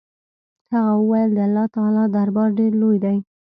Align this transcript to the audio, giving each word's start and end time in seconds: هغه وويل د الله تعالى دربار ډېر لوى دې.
هغه 0.73 0.93
وويل 1.01 1.29
د 1.35 1.39
الله 1.47 1.65
تعالى 1.75 2.03
دربار 2.15 2.49
ډېر 2.59 2.71
لوى 2.81 2.97
دې. 3.03 3.15